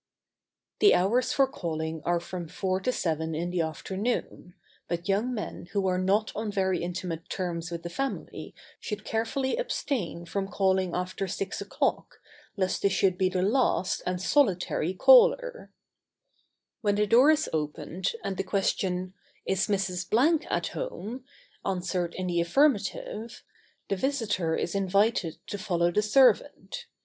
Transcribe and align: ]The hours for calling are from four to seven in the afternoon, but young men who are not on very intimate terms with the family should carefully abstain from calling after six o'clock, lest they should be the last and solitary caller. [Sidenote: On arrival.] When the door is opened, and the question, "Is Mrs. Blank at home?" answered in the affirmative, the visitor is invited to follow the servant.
]The 0.79 0.95
hours 0.95 1.31
for 1.31 1.45
calling 1.45 2.01
are 2.05 2.19
from 2.19 2.47
four 2.47 2.79
to 2.79 2.91
seven 2.91 3.35
in 3.35 3.51
the 3.51 3.61
afternoon, 3.61 4.55
but 4.87 5.07
young 5.07 5.31
men 5.31 5.67
who 5.73 5.85
are 5.85 5.99
not 5.99 6.35
on 6.35 6.51
very 6.51 6.81
intimate 6.81 7.29
terms 7.29 7.69
with 7.69 7.83
the 7.83 7.89
family 7.91 8.55
should 8.79 9.05
carefully 9.05 9.57
abstain 9.57 10.25
from 10.25 10.47
calling 10.47 10.95
after 10.95 11.27
six 11.27 11.61
o'clock, 11.61 12.19
lest 12.57 12.81
they 12.81 12.89
should 12.89 13.15
be 13.15 13.29
the 13.29 13.43
last 13.43 14.01
and 14.07 14.19
solitary 14.19 14.95
caller. 14.95 15.45
[Sidenote: 15.69 15.69
On 15.93 15.93
arrival.] 15.93 16.79
When 16.81 16.95
the 16.95 17.05
door 17.05 17.29
is 17.29 17.49
opened, 17.53 18.13
and 18.23 18.37
the 18.37 18.43
question, 18.43 19.13
"Is 19.45 19.67
Mrs. 19.67 20.09
Blank 20.09 20.47
at 20.49 20.69
home?" 20.69 21.25
answered 21.63 22.15
in 22.15 22.25
the 22.25 22.41
affirmative, 22.41 23.43
the 23.87 23.95
visitor 23.97 24.55
is 24.55 24.73
invited 24.73 25.37
to 25.45 25.59
follow 25.59 25.91
the 25.91 26.01
servant. 26.01 26.87